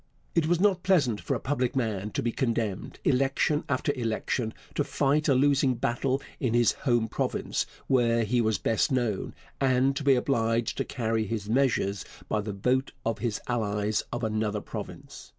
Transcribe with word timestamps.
It 0.33 0.47
was 0.47 0.59
not 0.59 0.81
pleasant 0.81 1.21
for 1.21 1.35
a 1.35 1.39
public 1.39 1.75
man 1.75 2.09
to 2.13 2.23
be 2.23 2.31
condemned, 2.31 2.97
election 3.03 3.63
after 3.69 3.93
election, 3.93 4.51
to 4.73 4.83
fight 4.83 5.27
a 5.27 5.35
losing 5.35 5.75
battle 5.75 6.23
in 6.39 6.55
his 6.55 6.71
home 6.71 7.07
province, 7.07 7.67
where 7.85 8.23
he 8.23 8.41
was 8.41 8.57
best 8.57 8.91
known, 8.91 9.35
and 9.59 9.95
to 9.95 10.03
be 10.03 10.15
obliged 10.15 10.77
to 10.77 10.85
carry 10.85 11.27
his 11.27 11.47
measures 11.47 12.03
by 12.27 12.41
the 12.41 12.51
vote 12.51 12.93
of 13.05 13.19
his 13.19 13.39
allies 13.45 14.01
of 14.11 14.23
another 14.23 14.59
province. 14.59 15.29